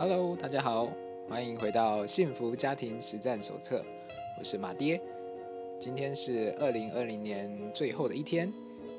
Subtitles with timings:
[0.00, 0.88] Hello，大家好，
[1.28, 3.84] 欢迎回到幸福家庭实战手册。
[4.38, 5.00] 我是马爹，
[5.80, 8.48] 今天是二零二零年最后的一天，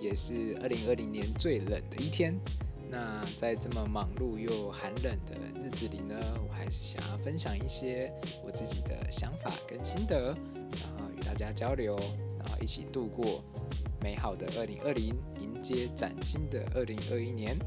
[0.02, 2.38] 也是二零二零年最冷的一天。
[2.90, 8.12] 那在这么忙碌又寒冷的日子里呢，我还是想要分享一些
[8.44, 11.96] 我自己的想法跟心得，然后与大家交流，
[12.38, 13.42] 然后一起度过
[14.04, 17.58] 美好的二零二零，迎接崭新的二零二一年。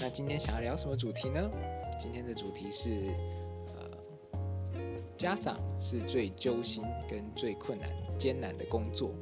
[0.00, 1.50] 那今天想要聊什么主题呢？
[1.98, 3.08] 今天的主题是，
[3.76, 4.80] 呃，
[5.16, 7.88] 家长是最揪心跟最困难、
[8.18, 9.14] 艰难的工作。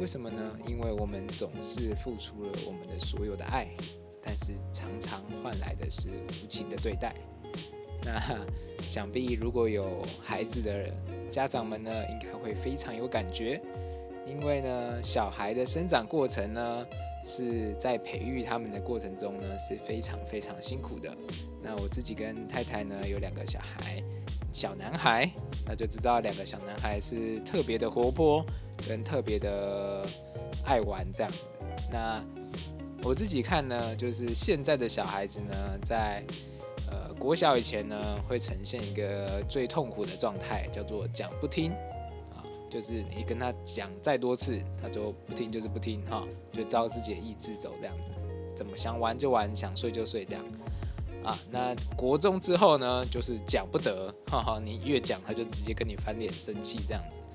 [0.00, 0.58] 为什么呢？
[0.66, 3.68] 因为我们总是付出了我们的所有的爱，
[4.22, 6.08] 但是常常换来的是
[6.42, 7.14] 无情的对待。
[8.02, 8.44] 那
[8.82, 10.92] 想必如果有孩子的人
[11.30, 13.60] 家长们呢，应该会非常有感觉，
[14.26, 16.86] 因为呢，小孩的生长过程呢。
[17.24, 21.14] 是在培育他们的过程中呢，是非常非常辛苦的。
[21.62, 24.02] 那我自己跟太太呢有两个小孩，
[24.52, 25.30] 小男孩，
[25.66, 28.44] 那就知道两个小男孩是特别的活泼，
[28.88, 30.06] 跟特别的
[30.64, 31.44] 爱玩这样子。
[31.92, 32.22] 那
[33.02, 36.22] 我自己看呢，就是现在的小孩子呢，在
[36.90, 37.96] 呃国小以前呢，
[38.28, 41.72] 会呈现一个最痛苦的状态，叫做讲不听。
[42.70, 48.22] 就是你跟他讲再多次，他就不听，就是不听哈，就照自己的意志走这样子，
[48.56, 50.44] 怎么想玩就玩，想睡就睡这样
[51.24, 51.36] 啊。
[51.50, 57.28] 那国中之后呢，就是讲不得，哈哈，你越讲他就直接跟你翻脸生气这样子。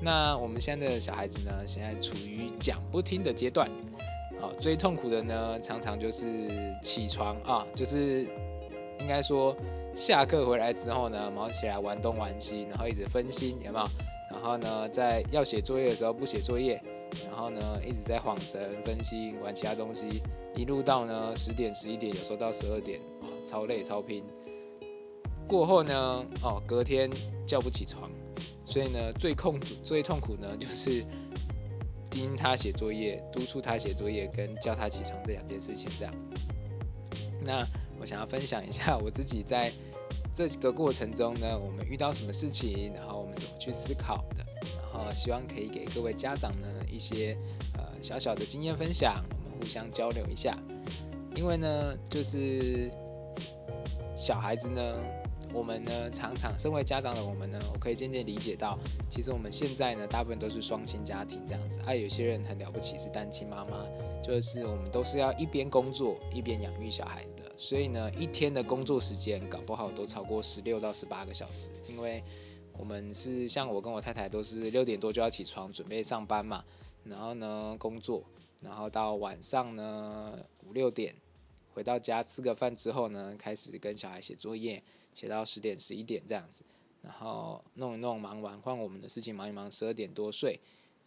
[0.00, 3.68] 那我们现在的小孩子呢，现在处于讲不听的阶段，
[4.40, 6.24] 啊，最痛苦的呢，常常就是
[6.84, 8.28] 起床啊，就是
[9.00, 9.56] 应该说
[9.92, 13.84] 下课回来之后呢，忙起来玩东玩西，然后一直分心，有没有？
[14.40, 16.80] 然后呢，在要写作业的时候不写作业，
[17.26, 20.22] 然后呢一直在晃神、分析、玩其他东西，
[20.54, 24.22] 一路到呢十点、十一点，有时候到十二点，哦，超累、超拼。
[25.48, 27.10] 过后呢，哦，隔天
[27.48, 28.08] 叫不起床，
[28.64, 31.04] 所以呢，最痛苦、最痛苦呢，就是
[32.08, 35.90] 盯他写作业、督促他写作业跟叫他起床这两件事情。
[35.98, 36.14] 这样，
[37.42, 37.66] 那
[38.00, 39.72] 我想要分享一下我自己在。
[40.46, 44.44] 这个过程中呢，我们遇到什么事情，然后我们怎么去思考的，
[44.92, 47.36] 然后希望可以给各位家长呢一些
[47.76, 50.56] 呃小小的经验分享，我们互相交流一下。
[51.34, 52.90] 因为呢，就是
[54.16, 54.80] 小孩子呢，
[55.52, 58.78] 我们呢常常身为家长的我们呢，我可以渐渐理解到，
[59.08, 63.86] 其实我们现在呢大部分都是双亲家庭这样子，啊，有些人很了不起是单亲妈妈，
[64.22, 67.24] 就是我们都是要一边工作一边养育小孩。
[67.60, 72.22] 所以呢，一天的工作时间搞不好都超过十六到十八个小时，因为
[72.72, 76.64] 我们是像我跟我太太都是六点多就要起床准备上班嘛，
[77.02, 78.22] 然后呢工作，
[78.62, 81.12] 然后到晚上呢五六点
[81.74, 84.80] 回到家吃个饭之后呢，开始跟小孩写作业，
[85.12, 86.62] 写到十点十一点这样子，
[87.02, 90.60] 然后弄一弄忙完换我们的事情忙一忙，十二点多睡，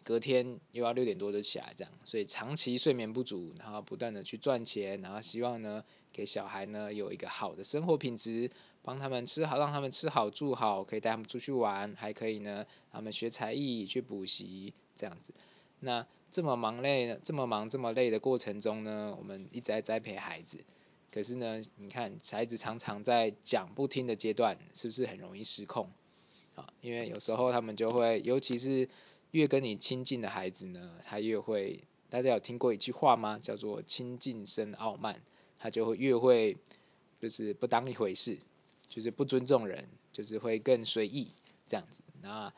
[0.03, 5.81] 隔天又要六点多就起来这样，所以长期睡眠不足，然后不断的去赚钱，然后希望呢。
[6.11, 8.49] 给小孩呢有一个好的生活品质，
[8.81, 15.33] 帮他们吃好，让他们吃好住好，可以带他们出去玩，还可以呢，他们学才艺去补习这样子。
[15.79, 20.63] 那这么忙累，这么忙这么累的过程中呢，我们一直在栽培孩子。
[21.11, 25.89] 可是呢，你看孩子常常在讲不听的阶段，是不是很容易失控？
[26.55, 28.88] 啊，因为有时候他们就会，尤其是
[29.31, 31.83] 越跟你亲近的孩子呢，他越会。
[32.09, 33.39] 大家有听过一句话吗？
[33.41, 35.17] 叫做“亲近生傲慢”。
[35.61, 36.57] 他就会越会，
[37.22, 38.35] 就是不当一回事，
[38.89, 41.31] 就是不尊重人，就是会更随意
[41.67, 42.01] 这样子。
[42.23, 42.51] 那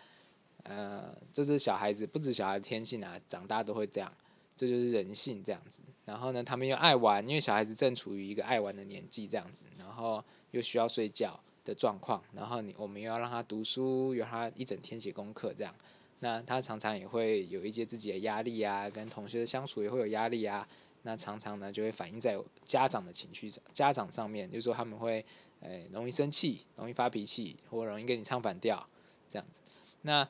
[0.63, 4.09] 呃，这是小孩子，不止小孩天性啊，长大都会这样，
[4.55, 5.81] 这就是人性这样子。
[6.05, 15.75] 然后呢，他们又爱玩，因为小孩子正处于一个爱玩的年纪这样子，然后又需要睡觉的状况，然后你我们又要让他读书，又他一整天写功课这样，
[16.19, 20.65] 那他常常也会有一些自己的压力啊，跟同学的相处也会有压力啊。
[21.03, 25.23] 那常常呢，就会反映在家长的情绪上，家长上面，就是说他们会，
[25.59, 28.87] 诶，容易生气，容易发脾气，或容易跟你唱反调，
[29.29, 29.61] 这样子。
[30.03, 30.27] 那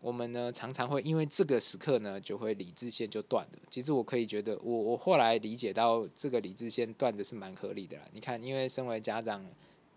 [0.00, 3.58] 我们呢，常常会因为这个时刻呢，就会理智线就断了。
[3.68, 8.04] 其实我可以觉得，我我后来理解到，这个理智线断的是蛮合理的啦。
[8.12, 9.44] 你看，因为身为家长，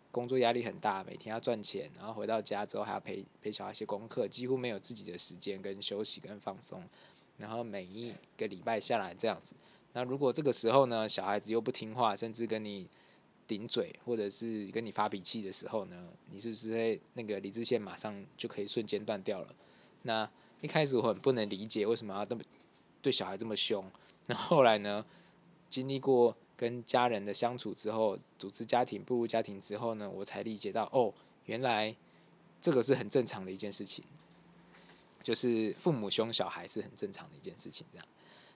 [0.10, 6.82] 工作压力很大，每天要赚钱，然后回到家之后还要陪陪小孩写功课，几乎没有自己的时间跟休息跟放松，
[7.38, 9.56] 然后每一个礼拜下来这样子。
[9.94, 12.88] 那如果这个时候呢，小孩子又不听话，甚至跟你
[13.48, 19.56] 顶嘴，或者是跟你发脾气的时候呢，你是不是会那个理智线马上就可以瞬间断掉了？
[20.04, 20.30] 那
[20.62, 22.42] 一开始我很不能理解为什么要这么
[23.02, 23.84] 对小孩这么凶，
[24.28, 25.06] 那后来呢，
[25.68, 31.14] 经历过跟家人的相处之后，组织家庭、步入家庭之后呢，我才理解到，哦，
[31.46, 31.94] 原来
[32.62, 34.06] 这个是很正常的一件事情，
[35.22, 38.08] 就是父母凶小孩是很正常的一件事情，这样。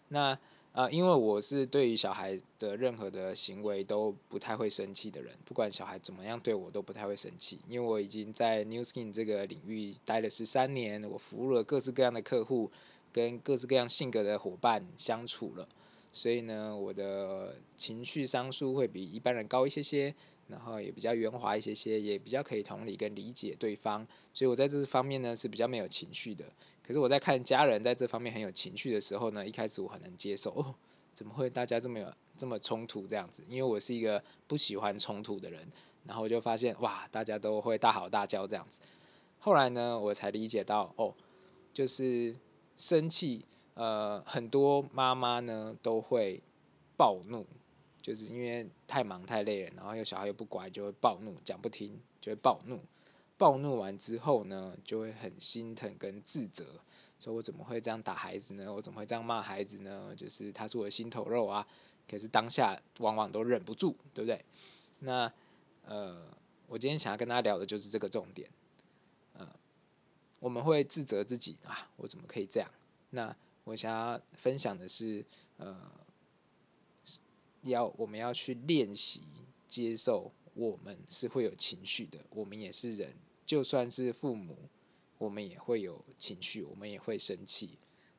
[0.10, 0.38] 那
[0.76, 12.70] 啊，因为我是对于小孩的任何的行为都不太会生气的人，不管小孩怎么样对我都不太会生气，因为我已经在 New Skin 这个领域待了十三年，我服务了各式各样的客户，
[13.14, 15.66] 跟各式各样性格的伙伴相处了，
[16.12, 20.14] 所以呢，我的情绪商数会比一般人高一些些，
[20.48, 26.46] 然后也比较圆滑一些些，也比较可以同理跟理解对方，所以我在这方面呢是比较没有情绪的。
[26.84, 30.76] 可是我在看家人在这方面很有情绪的时候呢，一开始我很难接受，哦，
[31.14, 33.44] 怎么会大家这么有这么冲突这样子？
[33.50, 35.68] 因为我是一个不喜欢冲突的人，
[36.06, 38.82] 然后我就发现哇，大家都会大吼大叫这样子。
[39.40, 41.14] 后来呢，我才理解到，哦，
[41.74, 42.36] 就是
[42.76, 46.42] 生气，呃，很多妈妈呢都会
[46.98, 47.46] 暴怒，
[48.06, 52.80] 就是因为太忙太累了，然后又小孩又不乖，就会暴怒，讲不听就会暴怒。
[53.36, 56.80] 暴怒完之后呢，就会很心疼跟自责，
[57.20, 58.72] 说我怎么会这样打孩子呢？
[58.72, 60.14] 我怎么会这样骂孩子呢？
[60.16, 61.68] 就是他是我的心头肉啊，
[62.08, 64.46] 可是当下往往都忍不住，对不对？
[65.00, 65.34] 那
[65.86, 66.30] 呃，
[66.68, 68.48] 我今天想要跟大家聊的就是这个重点，
[69.34, 69.50] 呃，
[70.40, 72.70] 我们会自责自己啊，我怎么可以这样？
[73.10, 75.26] 那我想要分享的是，
[75.58, 75.92] 呃，
[77.66, 79.22] 要我们要去练习
[79.68, 83.14] 接受，我们是会有情绪的，我们也是人。
[83.46, 84.58] 就算是父母，
[85.18, 87.78] 我们也会有情绪，我们也会生气。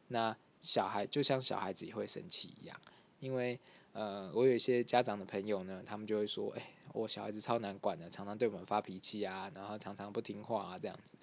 [0.09, 2.81] 那小孩就像小孩子也会生气一样，
[3.19, 3.59] 因为
[3.93, 11.17] 呃，我有一些家长的朋友呢，他们就会说：“哎，我小孩子超难管的，常常对我们发脾气啊，然后常常不听话啊，这样子。”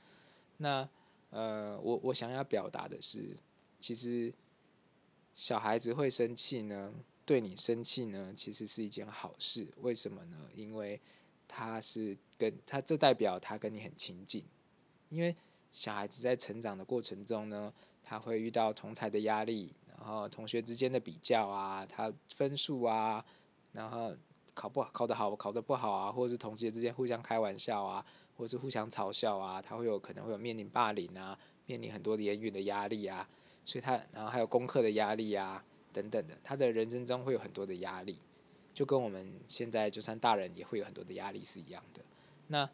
[0.58, 0.88] 那
[1.30, 3.38] 呃，我我想要表达的是，
[3.80, 4.34] 其实
[5.34, 6.94] 小孩子会生气呢，
[7.26, 9.68] 对你生气呢，其实是一件好事。
[9.82, 10.38] 为什么呢？
[10.54, 11.00] 因为
[11.48, 14.44] 他是跟他，这代表他跟你很亲近，
[15.10, 15.36] 因为
[15.72, 17.74] 小孩子在成长的过程中呢，
[18.04, 23.24] 他会遇到同才的压力，然后同学之间的比较啊，他分数啊，
[23.72, 24.14] 然后
[24.54, 28.06] 考不好考得好，考得不好啊，或者是同学之间互相开玩笑啊，
[28.36, 33.28] 或者是互相嘲笑啊，他会有可能会有面临霸凌啊，面临很多的言语的压力啊，
[33.64, 38.18] 所以他然后还有功课的压力啊等等的，他的人生中会有很多的压力。
[38.74, 42.02] 就跟我们现在就算大人也会有很多的压力是一样的。
[42.48, 42.68] 那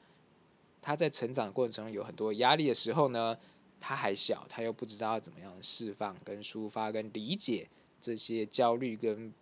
[0.82, 3.38] 他在成长过程中有很多压力的时候呢，
[3.82, 7.68] 他还小，他又不知道怎么样释放、跟抒发、跟理解
[8.00, 9.34] 这些焦虑跟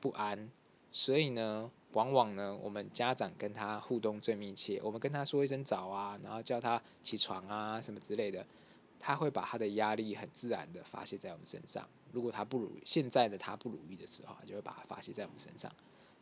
[0.00, 0.50] 不安，
[0.92, 8.46] 所以呢，往往呢，我们家长跟他互动最密切，我们跟他说一声早啊，然后叫他起床啊什么之类的，
[8.98, 11.88] 他会把他的压力很自然的发泄在我们身上。
[12.12, 15.70] 如果他不如现在的他不如意的时候，就会把它发泄在我们身上。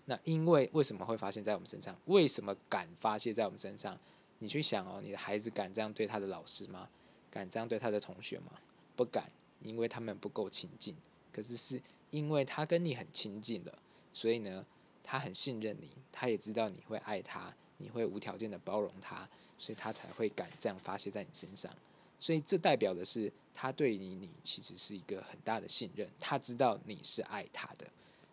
[0.05, 1.95] 那因为为什么会发现在我们身上？
[2.07, 3.99] 为什么敢发泄在我们身上？
[4.39, 6.89] 你去想哦，你的孩子敢这样对他的老师吗？
[7.31, 8.53] 敢这样对他的同学吗？
[8.97, 9.31] 不敢，
[9.61, 10.97] 因为他们不够亲近。
[11.33, 11.81] 可是是
[12.11, 13.79] 因为他跟你很亲近了，
[14.13, 14.65] 所以呢，
[15.03, 21.71] 他很信任你，他也知道你会爱他，你会无条件的包容他，所以他才会敢这样发泄在你身上。
[22.19, 26.09] 所以这代表的是，他对你，你其实是一个很大的信任。
[26.19, 27.87] 他知道你是爱他的，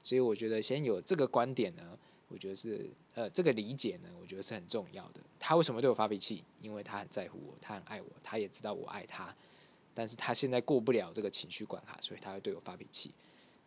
[0.04, 1.98] 所以我觉得先有这个观点呢，
[2.28, 5.22] 我觉得是呃这个理解呢，我觉得是很重要的。
[5.40, 6.44] 他为什么对我发脾气？
[6.60, 9.32] 因为他很在乎我，他很爱我，他也知道我爱他，
[9.94, 13.12] 但是他现在过不了这个情绪关卡，所以他会对我发脾气。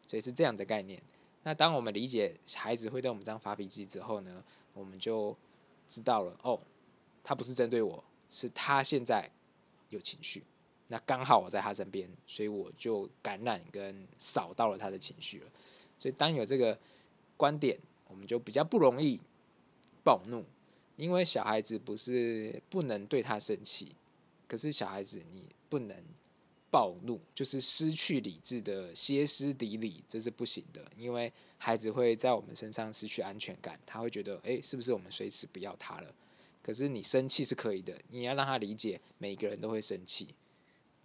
[0.04, 1.00] 所以是这样的概念。
[1.44, 4.42] 那当我们理解孩子会对我们这样发脾气之后呢，
[4.74, 5.36] 我们就
[5.86, 6.58] 知道了哦，
[7.22, 9.30] 他不是针对我，是他现在。
[9.90, 10.42] 有情绪，
[10.88, 15.50] 那刚好我在他身边，所以我就感染跟扫到了他的情绪了。
[15.96, 16.78] 所以当有这个
[17.36, 19.20] 观点，我们就比较不容易
[20.04, 20.44] 暴怒，
[20.96, 23.92] 因为小孩子不是不能对他生气，
[24.46, 25.96] 可是小孩子你不能
[26.70, 36.14] 暴怒，就是失去理智的歇斯底里，这是不行的，因为孩子会在我们身上失去安全感，他会觉得，哎，是不是我们随时不要他了？
[36.62, 40.34] 可是你生气是可以的，你要让他理解每个人都会生气。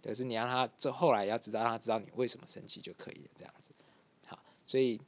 [0.02, 3.72] 可是你让他这后来要知道，让他知道你为什么生气就可以了，这样子。
[4.26, 5.00] 好，所以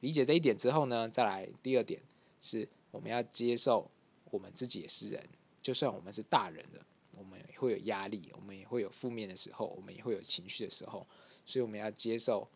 [0.00, 2.02] 理解这一点之后呢，再来第二点
[2.38, 3.90] 是我们要接受
[4.30, 5.26] 我们自己也是人，
[5.62, 11.06] 就算我们是大人了，我们也会有压力，我们也会有负面的时候，我们也会有情绪的时候，
[11.46, 12.46] 所以我们要接受，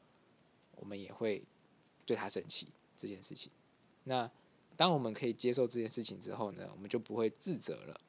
[0.73, 1.43] 我们也会
[2.05, 3.51] 对他生气这件事情。
[4.03, 4.31] 那
[4.77, 8.01] 当我们可以接受这件事情之后呢，我们就不会自责了。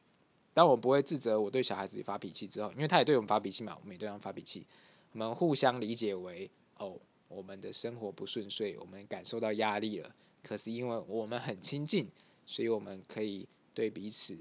[0.54, 4.66] 当我们不会自责我对小孩子发脾气之后，因为他也对我们发脾气嘛，我们也对他发脾气，
[5.12, 10.16] 我们互相理解为哦，我们的生活不顺遂，我们感受到压力了。
[10.42, 12.08] 可是因为我们很亲近，
[12.46, 14.38] 所以我们可以对彼此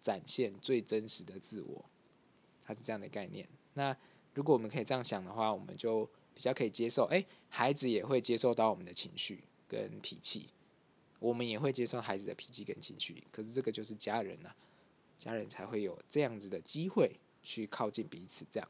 [0.00, 1.84] 展现最真实的自我。
[2.64, 3.48] 它是这样的概念。
[3.74, 3.96] 那
[4.34, 6.04] 如果我们可以这样想的话，我们就
[6.34, 7.04] 比较可以接受。
[7.06, 10.48] 哎，孩子也会接受到我们的情绪跟脾气，
[11.18, 13.22] 我们也会接受孩子的脾气跟情绪。
[13.30, 14.50] 可是这个就是家人呐，
[15.18, 18.46] 家人才会有这样子的机会去靠近彼此。
[18.50, 18.68] 这样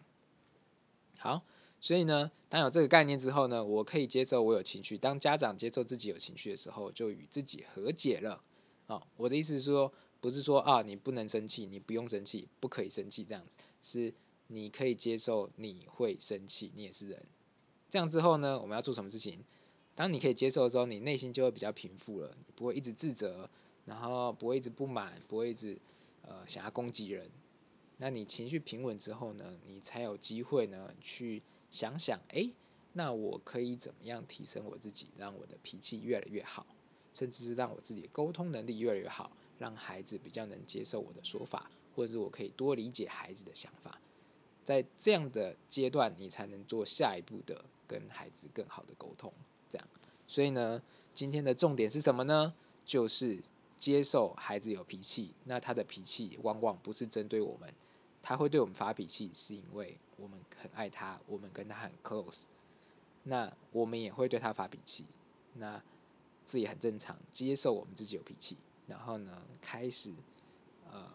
[1.19, 1.43] 好。
[1.79, 4.97] 所以呢，当有这个概念之后呢，我可以接受我有情绪。
[4.97, 8.43] 当家长接受自己有情绪的时候，就与自己和解了。
[8.87, 14.13] 哦，我的意思是说，不是说啊，你不能生气，你不用生气，不可以生气这样子，是
[14.47, 17.23] 你可以接受你会生气，你也是人。
[17.91, 19.45] 这样之后呢，我们要做什么事情？
[19.97, 23.51] 当你可以接受的时候，你内心就会比较平复了，你不会一直自责，
[23.87, 25.77] 然后不会一直不满，不会一直
[26.23, 27.29] 呃想要攻击人。
[27.97, 31.43] 那你情绪平稳之后呢，你才有机会呢去。
[31.69, 32.49] 想想，哎，
[32.93, 36.65] 那我可以怎么样提升我自己，让我的脾气越来越好，
[37.13, 44.01] 甚至是让我自己的沟通能力越来越好，让孩子比较能接受我的说法，或者是我可以多理解孩子的想法。
[44.65, 49.31] 在这样的阶段，你才能做下一步的跟孩子更好的沟通。
[50.27, 50.83] 所以呢，
[51.15, 52.55] 今天的重点是什么呢？
[52.85, 53.43] 就是
[53.77, 57.73] 接受孩子有脾气，那他的脾气往往不是针对我们。
[58.23, 62.47] 他会对我们发脾气，是因为我们很爱他，我们跟他很 close。
[63.23, 65.07] 那我们也会对他发脾气，
[65.55, 65.81] 那
[66.45, 67.17] 这也很正常。
[67.31, 68.57] 接受我们自己有脾气，
[68.89, 70.13] 然后呢，开始
[70.91, 71.09] 呃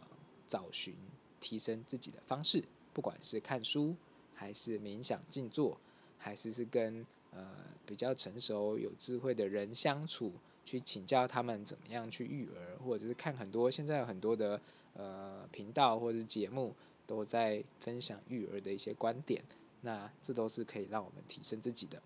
[0.47, 0.95] 找寻
[1.41, 2.63] 提升自己的方式，
[2.93, 3.93] 不管是看书，
[4.33, 5.77] 还是冥想静坐，
[6.17, 7.47] 还是是跟呃
[7.85, 10.31] 比较成熟有智慧的人相处，
[10.63, 14.61] 去请教他们怎么样去育儿，或者是看很多现在有很多的
[14.93, 16.75] 呃频道或者是节目。
[17.07, 19.43] 都在分享育儿的一些观点，
[19.81, 22.01] 那这都是可以让我们提升自己的。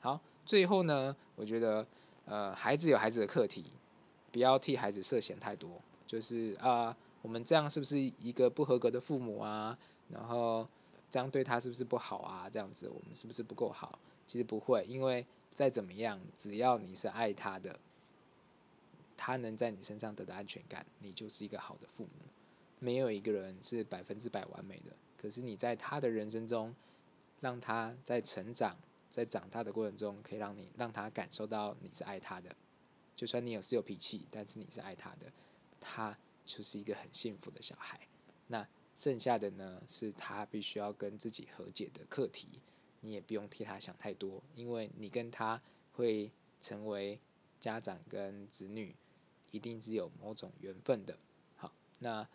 [0.00, 1.86] 好，最后呢，我觉得，
[2.24, 3.66] 呃，孩子有孩子的课题，
[4.32, 5.80] 不要替孩子设限太多。
[6.04, 9.78] 就是啊，我们这样是不是一个不合格的父母啊？
[10.08, 10.66] 然后
[11.08, 12.50] 这样对他是不是不好啊？
[12.50, 13.96] 这样子我们是不是不够好？
[14.30, 17.80] 其实不会，因为再怎么样，只要你是爱他的，
[19.16, 22.10] 他能在你身上得到安全感，你就是一个好的父母。
[22.78, 26.72] 没有一个人是百分之百完美的，可是你在他的人生中，
[27.40, 32.54] 让他在成长、在长大的过程中，可以让你让他感受到你是爱他的。
[33.16, 35.26] 就算你有是有脾气，但是你是爱他的，
[35.80, 37.98] 他就是一个很幸福的小孩。
[38.46, 42.60] 那剩下的呢，是他必须要跟自己和解的课题。
[43.00, 45.60] 你也不用替他想太多，因为你跟他
[45.92, 46.30] 会
[46.60, 47.18] 成为
[47.58, 48.94] 家长跟子女，
[49.50, 51.18] 一定是有某种缘分的。
[51.56, 52.26] 好，那。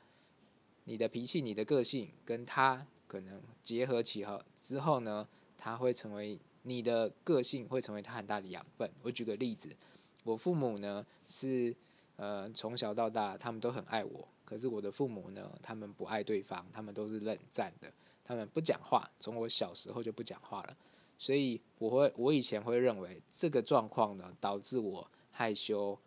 [0.88, 8.88] 你的脾气、你的个性跟他可能结合起后之后呢，他会成为你的个性，会成为他很大的养分。
[9.02, 9.76] 我举个例子，
[10.24, 11.76] 我父母呢是
[12.18, 17.92] 呃从小到大他们都很爱我，可是我的父母呢，他们不爱对方，他们都是冷战的，
[18.26, 20.76] 他们不讲话，从我小时候就不讲话了。
[21.18, 25.98] 所以我会，我以前会认为这个状况呢，导致我害羞，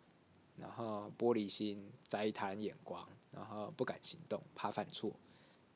[0.57, 3.07] 然后玻璃心，在意他人眼光。
[3.31, 5.13] 然后不敢行动，怕犯错。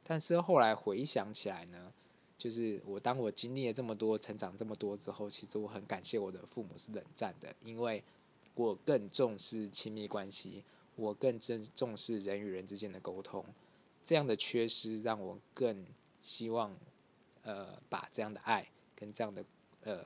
[0.03, 1.93] 但是后来回想起来呢，
[2.35, 8.03] 就是我当我经历了这么多、成长这么多之后，其实我很感谢我的父母是冷战的，因为
[8.55, 10.63] 我更重视亲密关系，
[10.95, 13.45] 我更重重视人与人之间的沟通。
[14.03, 15.85] 这样的缺失让我更
[16.23, 16.75] 希望，
[17.43, 19.45] 呃，把这样的爱跟这样的
[19.83, 20.03] 呃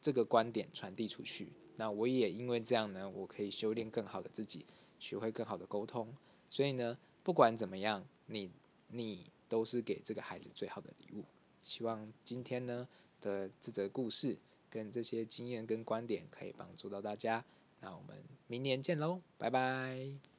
[0.00, 1.52] 这个观点传递出去。
[1.76, 4.66] 那我也因为这样呢，我可以修炼更好的自己。
[5.00, 6.14] 学会更好的沟通，
[6.46, 8.50] 所以呢，不管怎么样，你
[8.88, 11.24] 你都是给这个孩子最好的礼物。
[11.62, 12.86] 希望今天呢
[13.22, 14.36] 的这则故事
[14.68, 17.42] 跟这些经验跟观点可以帮助到大家。
[17.80, 20.29] 那我们明年见喽，拜拜。